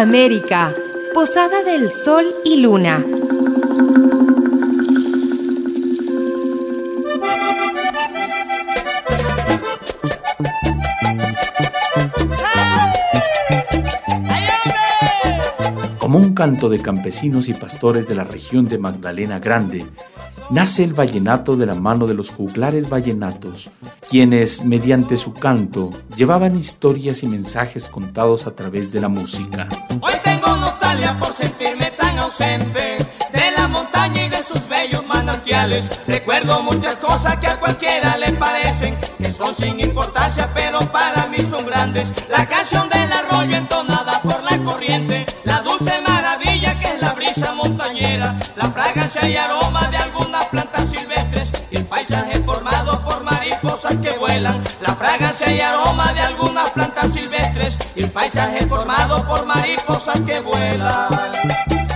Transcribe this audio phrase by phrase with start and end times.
[0.00, 0.74] América,
[1.14, 3.02] Posada del Sol y Luna.
[15.96, 19.86] Como un canto de campesinos y pastores de la región de Magdalena Grande,
[20.50, 23.70] nace el vallenato de la mano de los juglares vallenatos,
[24.08, 29.68] quienes, mediante su canto, llevaban historias y mensajes contados a través de la música.
[30.00, 32.98] Hoy tengo nostalgia por sentirme tan ausente
[33.32, 36.00] de la montaña y de sus bellos manantiales.
[36.06, 41.38] Recuerdo muchas cosas que a cualquiera le parecen que son sin importancia, pero para mí
[41.38, 42.12] son grandes.
[42.30, 47.52] La canción del arroyo entonada por la corriente, la dulce maravilla que es la brisa
[47.54, 49.95] montañera, la fragancia y aroma de
[54.40, 60.40] la fragancia y aroma de algunas plantas silvestres y el paisaje formado por mariposas que
[60.40, 61.95] vuelan.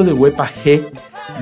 [0.00, 0.90] De Huepa G,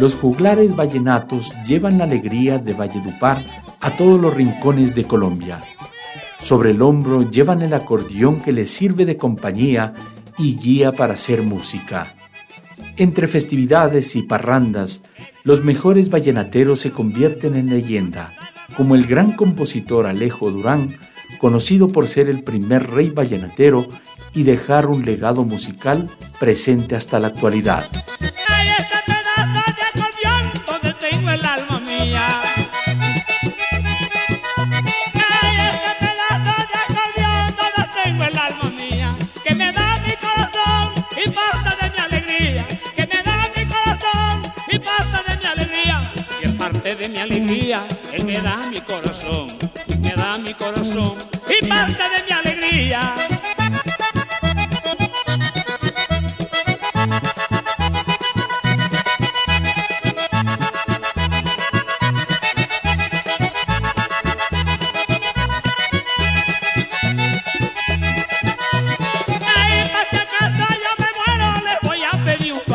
[0.00, 3.46] los juglares vallenatos llevan la alegría de Valledupar
[3.80, 5.60] a todos los rincones de Colombia.
[6.40, 9.94] Sobre el hombro llevan el acordeón que les sirve de compañía
[10.36, 12.08] y guía para hacer música.
[12.96, 15.02] Entre festividades y parrandas,
[15.44, 18.32] los mejores vallenateros se convierten en leyenda,
[18.76, 20.88] como el gran compositor Alejo Durán,
[21.38, 23.86] conocido por ser el primer rey vallenatero
[24.34, 26.10] y dejar un legado musical
[26.40, 27.84] presente hasta la actualidad.
[46.94, 49.48] De mi alegría, Él me da mi corazón,
[50.00, 51.14] me da mi corazón
[51.48, 53.14] y parte de mi alegría.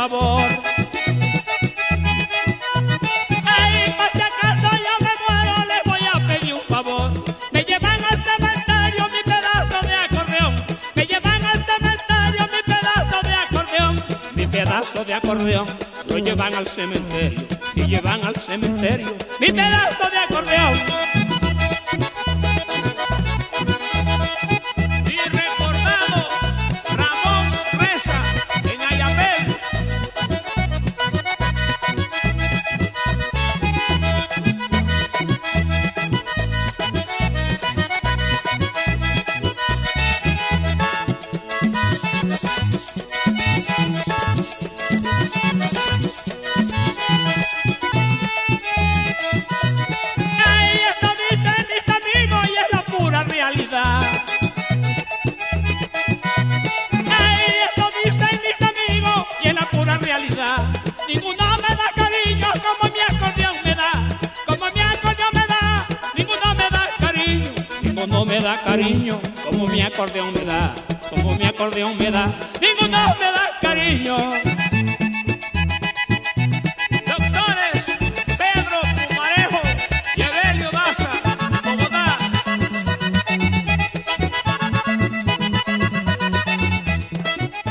[0.10, 0.45] de
[15.26, 15.66] acordeón
[16.08, 17.40] lo llevan al cementerio
[17.74, 19.08] y llevan al cementerio
[19.40, 20.95] mi pedazo de acordeón.
[68.46, 70.76] Da cariño, como mi acordeón me da,
[71.10, 72.26] como mi acordeón me da,
[72.62, 74.18] ninguno me da cariño.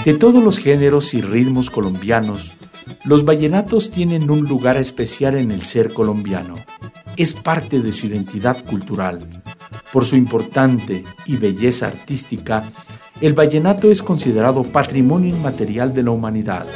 [0.04, 2.56] De todos los géneros y ritmos colombianos,
[3.04, 6.54] los vallenatos tienen un lugar especial en el ser colombiano.
[7.16, 9.20] Es parte de su identidad cultural.
[9.94, 12.64] Por su importante y belleza artística,
[13.20, 16.66] el vallenato es considerado patrimonio inmaterial de la humanidad.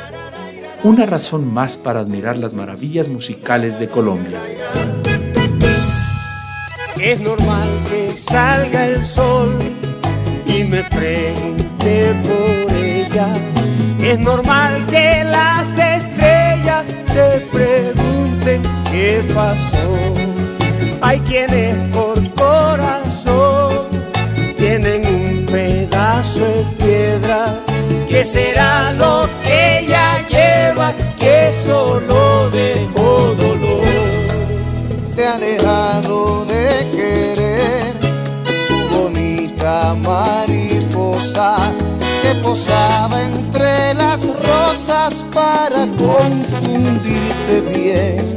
[0.85, 4.39] Una razón más para admirar las maravillas musicales de Colombia.
[7.01, 9.59] Es normal que salga el sol
[10.47, 13.35] y me pregunte por ella.
[14.01, 19.89] Es normal que las estrellas se pregunten qué pasó.
[21.01, 21.77] Hay quienes
[28.19, 33.87] ¿Qué será lo que ella lleva que solo dejó dolor?
[35.15, 37.95] te ha dejado de querer
[38.67, 41.59] tu bonita mariposa
[42.21, 48.37] que posaba entre las rosas para confundirte bien.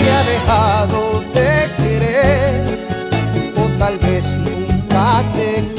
[0.00, 1.50] Te ha dejado de
[1.82, 2.86] querer
[3.56, 5.71] o tal vez nunca te.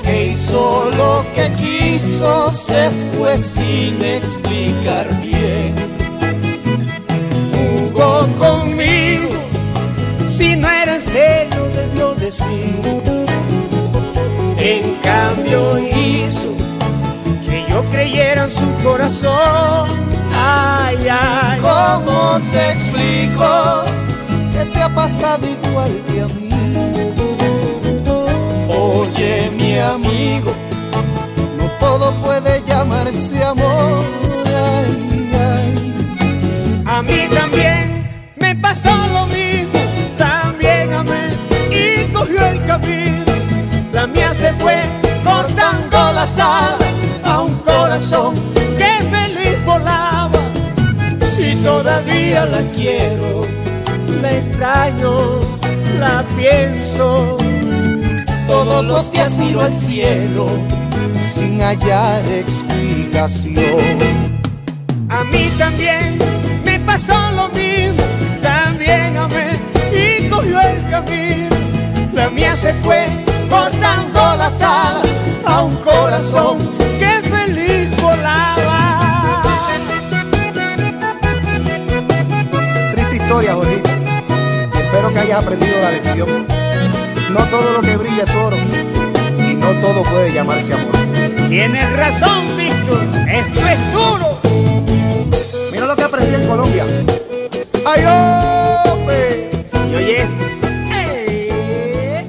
[0.00, 5.74] Que hizo lo que quiso, se fue sin explicar bien
[7.92, 9.28] jugó conmigo.
[10.26, 12.80] Si no era en serio, debió decir.
[14.58, 16.54] En cambio hizo
[17.44, 19.90] que yo creyera en su corazón.
[20.34, 23.84] Ay, ay, ¿Cómo te explico
[24.52, 26.42] que te ha pasado igual que a mí?
[29.14, 30.54] Oye, mi amigo,
[31.58, 34.02] no todo puede llamarse amor.
[36.86, 39.78] A mí también me pasó lo mismo.
[40.16, 41.28] También amé
[41.70, 43.32] y cogió el camino.
[43.92, 44.80] La mía se fue
[45.24, 46.94] cortando las alas
[47.24, 48.34] a un corazón
[48.78, 50.40] que feliz volaba.
[51.38, 53.42] Y todavía la quiero,
[54.22, 55.40] la extraño,
[56.00, 57.41] la pienso.
[58.52, 60.46] Todos los días miro al cielo
[61.24, 63.56] sin hallar explicación.
[65.08, 66.18] A mí también
[66.62, 68.04] me pasó lo mismo,
[68.42, 69.58] también amé
[69.90, 71.56] y cogió el camino.
[72.12, 73.06] La mía se fue
[73.48, 75.08] cortando las alas
[75.46, 76.58] a un corazón
[76.98, 79.70] que feliz volaba.
[82.92, 83.82] Triste historia, Jorge.
[84.74, 86.61] Espero que hayas aprendido la lección.
[87.32, 90.92] No todo lo que brilla es oro y no todo puede llamarse amor.
[91.48, 94.38] Tienes razón, Víctor, esto es duro.
[95.72, 96.84] Mira lo que aprendí en Colombia.
[97.86, 99.50] ¡Ay, hombre!
[99.90, 100.26] Y oye,
[100.92, 102.26] eh,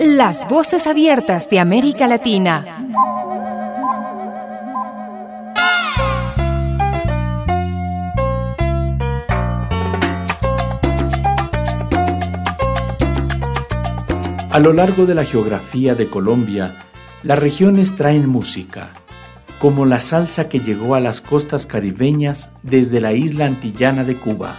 [0.00, 2.81] Las voces abiertas de América Latina.
[14.52, 16.84] A lo largo de la geografía de Colombia,
[17.22, 18.90] las regiones traen música,
[19.58, 24.54] como la salsa que llegó a las costas caribeñas desde la isla antillana de Cuba.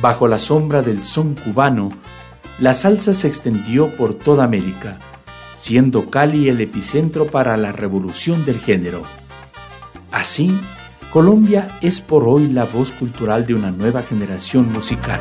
[0.00, 1.90] Bajo la sombra del son cubano,
[2.58, 4.98] la salsa se extendió por toda América,
[5.54, 9.02] siendo Cali el epicentro para la revolución del género.
[10.10, 10.58] Así,
[11.12, 15.20] Colombia es por hoy la voz cultural de una nueva generación musical.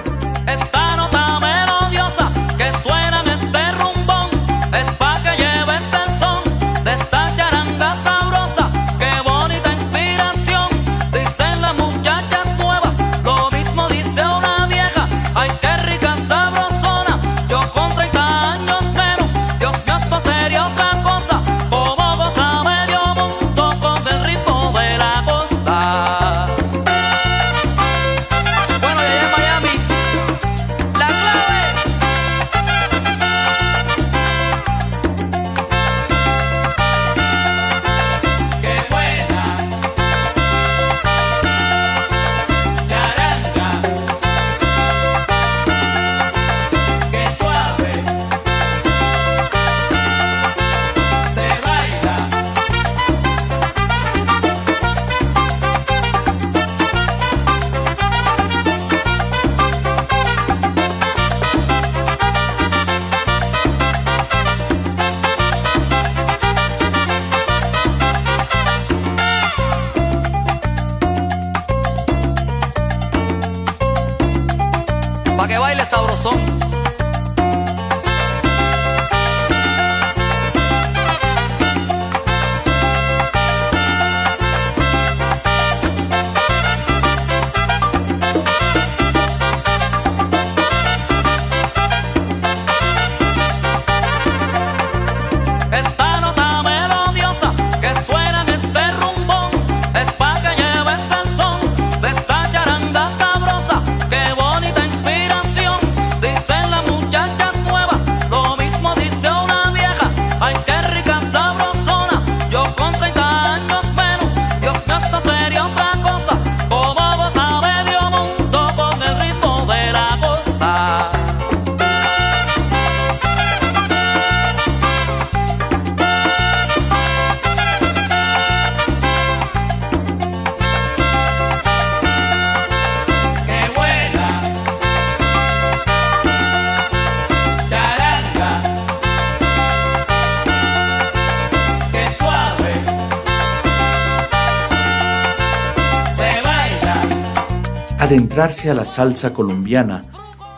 [148.40, 150.02] Adentrarse a la salsa colombiana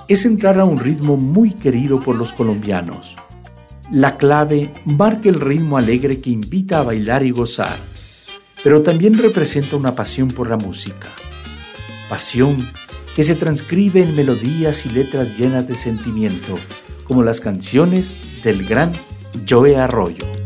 [0.08, 3.16] es entrar a un ritmo muy querido por los colombianos.
[3.92, 7.76] La clave marca el ritmo alegre que invita a bailar y gozar,
[8.64, 11.08] pero también representa una pasión por la música.
[12.08, 12.56] Pasión
[13.16, 16.60] que se transcribe en melodías y letras llenas de sentimiento,
[17.06, 18.92] como las canciones del gran
[19.50, 20.41] Joe Arroyo.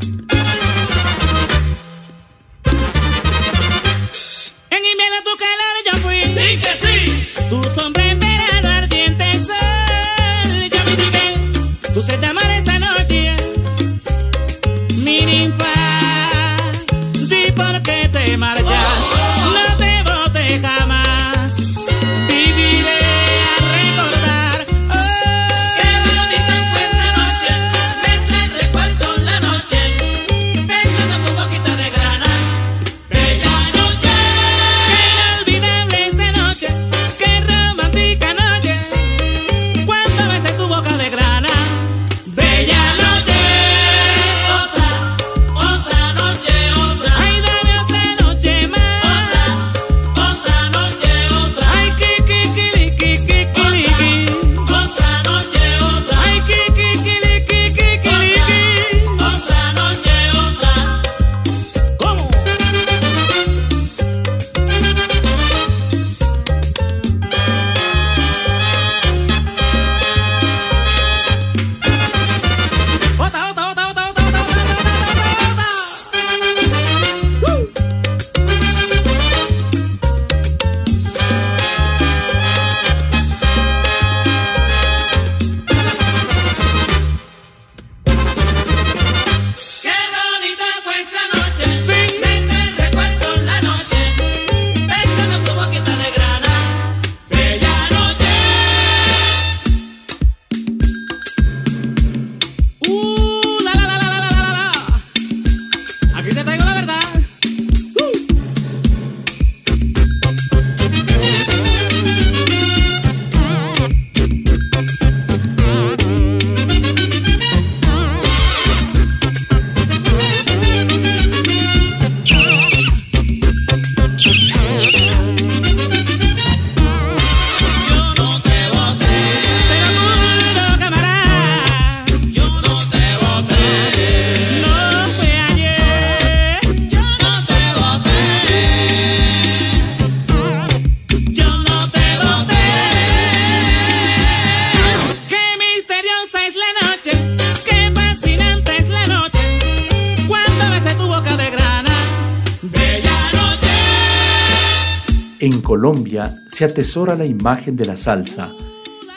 [155.75, 158.49] Colombia se atesora la imagen de la salsa.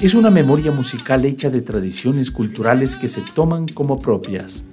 [0.01, 4.65] Es una memoria musical hecha de tradiciones culturales que se toman como propias.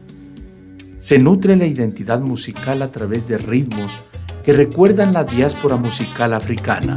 [0.97, 4.07] Se nutre la identidad musical a través de ritmos
[4.43, 6.95] que recuerdan la diáspora musical africana.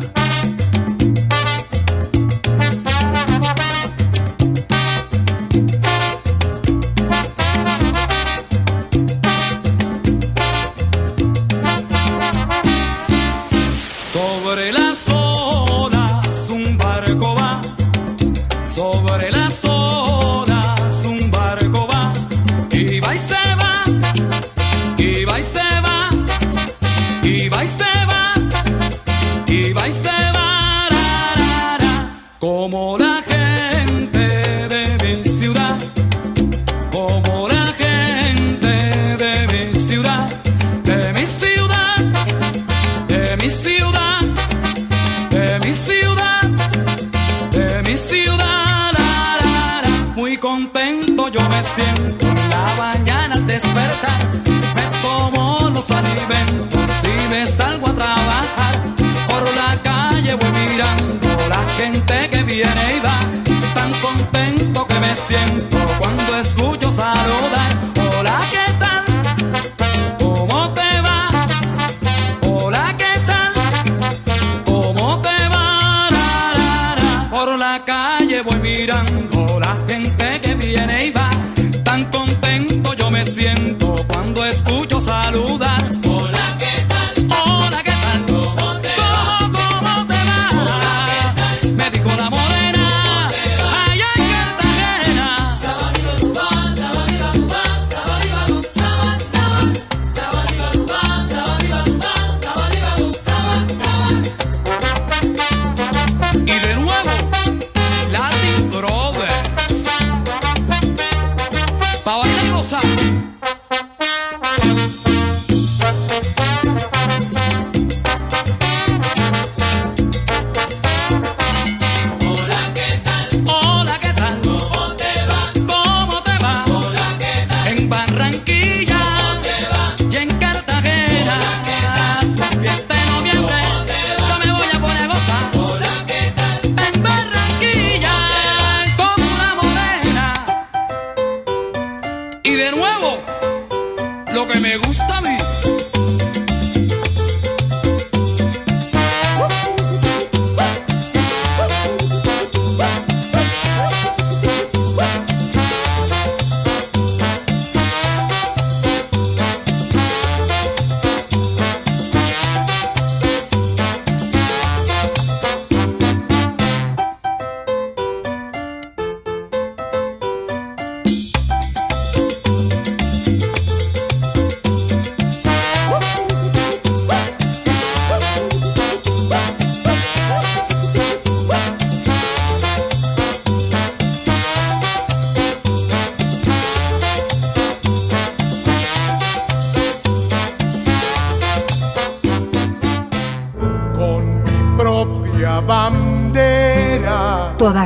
[79.68, 79.97] bajen.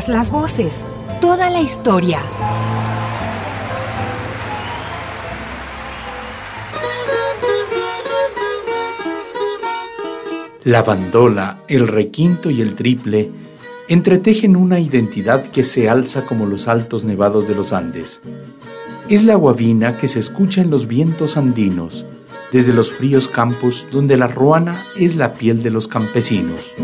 [0.08, 2.18] Las voces, toda la historia.
[10.64, 13.30] La bandola, el requinto y el triple
[13.88, 18.22] entretejen una identidad que se alza como los altos nevados de los Andes.
[19.08, 22.06] Es la guabina que se escucha en los vientos andinos,
[22.50, 26.74] desde los fríos campos donde la ruana es la piel de los campesinos.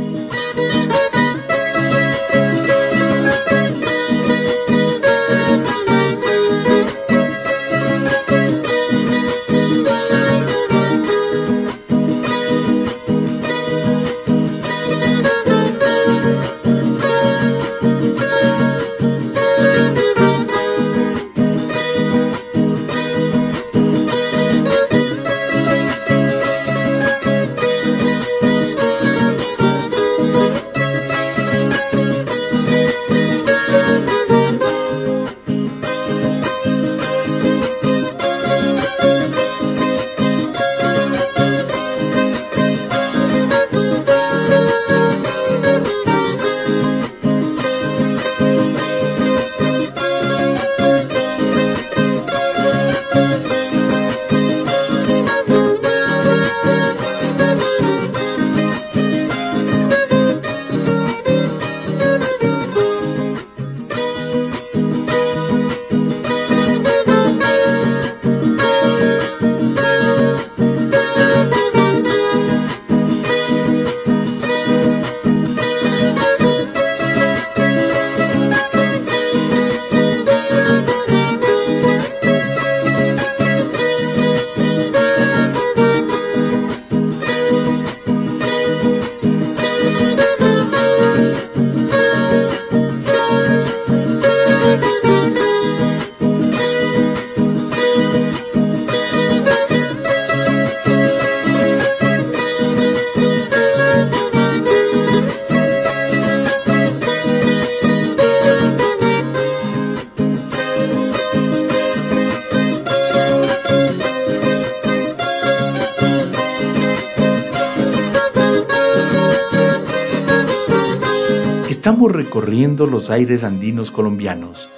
[122.09, 124.69] Recorriendo los aires andinos colombianos.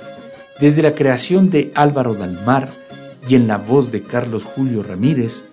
[0.61, 2.69] Desde la creación de Álvaro Dalmar
[3.29, 5.45] y en la voz de Carlos Julio Ramírez,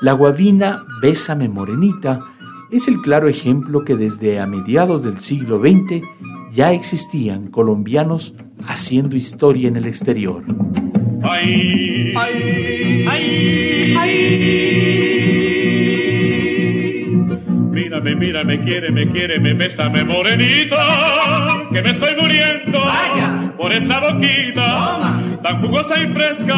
[0.00, 2.20] la guabina Bésame Morenita
[2.70, 6.02] es el claro ejemplo que desde a mediados del siglo XX
[6.52, 8.34] ya existían colombianos
[8.66, 10.44] haciendo historia en el exterior.
[11.22, 13.06] Ay, ay,
[13.96, 15.13] ay,
[17.94, 20.76] Mírame, mírame, quiere, me quiere, me besa, me morenito,
[21.72, 22.82] que me estoy muriendo
[23.56, 26.54] por esa boquita tan jugosa y fresca,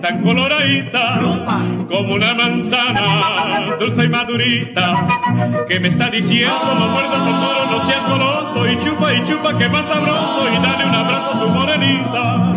[0.00, 1.20] tan coloradita,
[1.88, 5.08] como una manzana, dulce y madurita,
[5.66, 9.58] que me está diciendo, no muerdas tan duro, no seas goloso, y chupa y chupa,
[9.58, 12.49] que más sabroso, y dale un abrazo a tu morenita.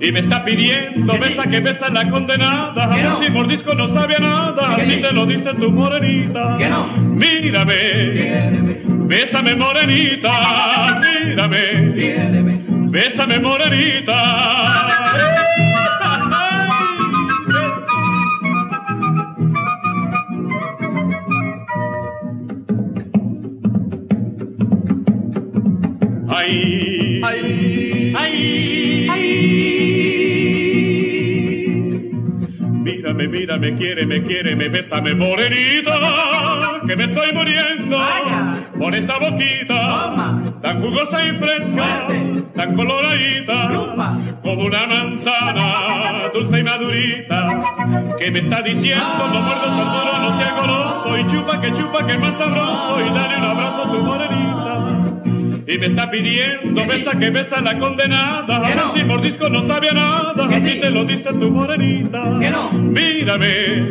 [0.00, 4.20] Y me está pidiendo, besa que besa la condenada, a ver si mordisco no sabía
[4.20, 6.56] nada, así te lo dice tu morenita.
[7.00, 7.74] Mírame,
[9.06, 14.14] bésame morenita, mírame, bésame morenita.
[26.30, 29.67] Ay, ay, ay, ay.
[33.38, 35.92] Mírame, mírame, quiere, me quiere, me besa, me morenita,
[36.84, 37.96] que me estoy muriendo
[38.76, 42.08] por esa boquita tan jugosa y fresca,
[42.56, 43.68] tan coloradita,
[44.42, 47.60] como una manzana dulce y madurita,
[48.18, 52.06] que me está diciendo no muerdas tan duro, no seas goloso, y chupa que chupa
[52.08, 54.47] que más sabroso, y dale un abrazo a tu morenita
[55.68, 58.56] y me está pidiendo besa que besa la condenada.
[58.56, 62.24] A ver si mordisco no sabía nada, así te lo dice tu morenita.
[62.72, 63.90] Mírame,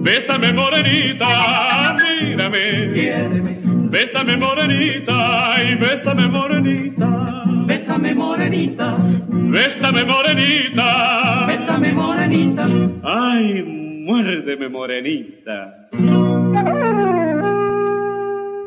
[0.00, 5.56] bésame morenita, mírame, bésame morenita.
[5.70, 7.44] Y bésame morenita.
[7.66, 8.96] Bésame morenita,
[9.30, 12.66] bésame morenita, bésame morenita.
[13.02, 13.62] Ay,
[14.06, 15.88] muérdeme morenita.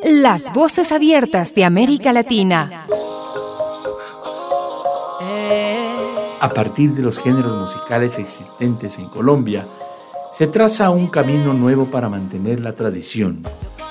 [0.03, 2.87] Las voces abiertas de América Latina.
[6.39, 9.65] A partir de los géneros musicales existentes en Colombia,
[10.33, 13.43] se traza un camino nuevo para mantener la tradición,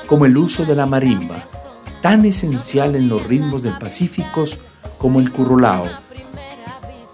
[0.07, 1.45] como el uso de la marimba,
[2.03, 4.45] tan esencial en los ritmos del Pacífico
[4.99, 5.87] como el currulao.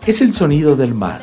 [0.07, 1.23] Es el sonido del mar,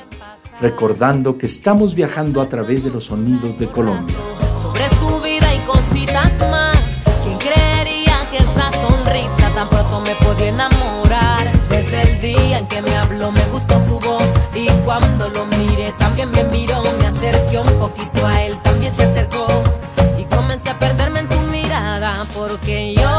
[0.62, 4.16] recordando que estamos viajando a través de los sonidos de Colombia.
[12.62, 14.30] Que me habló me gustó su voz.
[14.54, 19.04] Y cuando lo miré también me miró, me acerqué un poquito a él, también se
[19.04, 19.48] acercó.
[20.18, 23.13] Y comencé a perderme en su mirada porque yo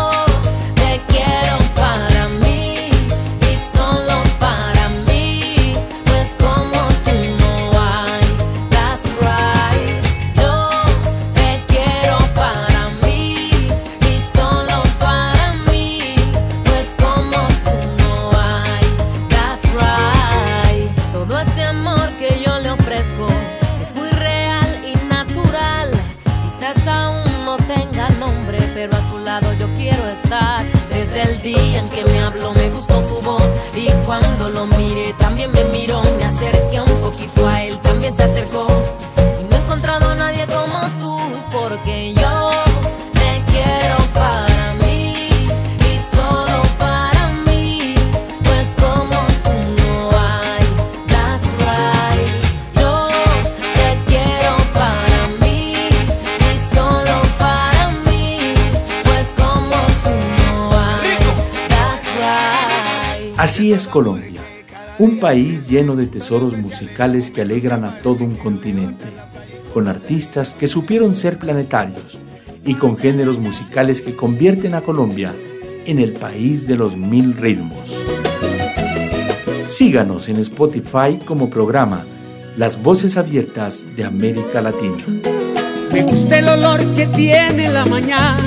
[63.44, 64.40] Así es Colombia,
[64.98, 69.04] un país lleno de tesoros musicales que alegran a todo un continente,
[69.74, 72.18] con artistas que supieron ser planetarios
[72.64, 75.34] y con géneros musicales que convierten a Colombia
[75.84, 77.94] en el país de los mil ritmos.
[79.66, 82.02] Síganos en Spotify como programa
[82.56, 85.04] Las Voces Abiertas de América Latina.
[85.92, 88.38] Me gusta el olor que tiene la mañana,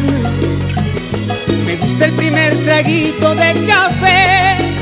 [1.67, 4.76] me gusta el primer traguito de café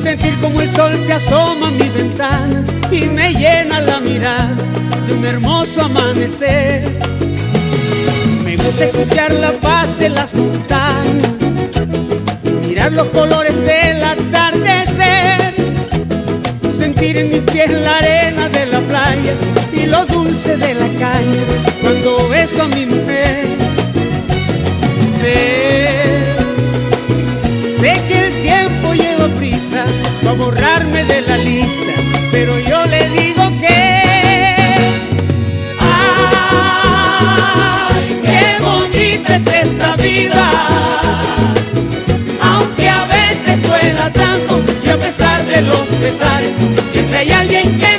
[0.00, 4.56] sentir como el sol se asoma a mi ventana y me llena la mirada
[5.06, 6.82] de un hermoso amanecer.
[8.44, 11.28] Me gusta escuchar la paz de las montañas,
[12.66, 15.54] mirar los colores del atardecer,
[16.78, 19.34] sentir en mis pies la arena de la playa
[19.72, 21.44] y lo dulce de la caña
[21.82, 23.48] cuando beso a mi mujer.
[25.20, 25.89] Sé
[30.30, 31.92] a borrarme de la lista,
[32.30, 34.04] pero yo le digo que...
[37.00, 40.50] ¡Ay, qué bonita es esta vida!
[42.40, 46.52] Aunque a veces duela tanto y a pesar de los pesares,
[46.92, 47.89] siempre hay alguien que...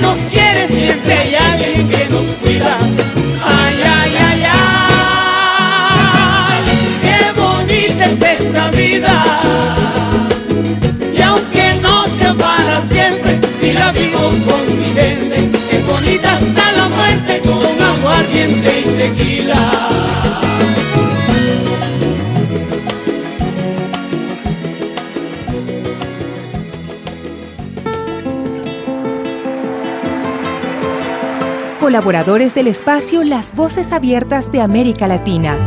[31.80, 35.58] Colaboradores del espacio Las Voces Abiertas de América Latina.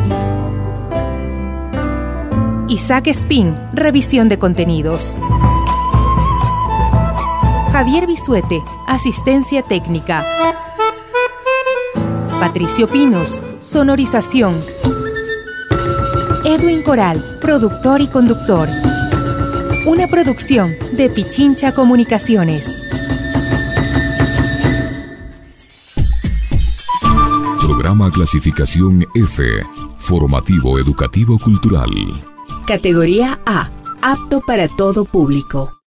[2.68, 5.18] Isaac Spin, revisión de contenidos.
[7.72, 10.24] Javier Bisuete, asistencia técnica.
[12.40, 14.54] Patricio Pinos, sonorización.
[16.44, 18.68] Edwin Coral, productor y conductor.
[19.86, 22.82] Una producción de Pichincha Comunicaciones.
[27.60, 29.42] Programa clasificación F,
[29.96, 31.90] formativo educativo cultural.
[32.66, 33.70] Categoría A,
[34.02, 35.74] apto para todo público.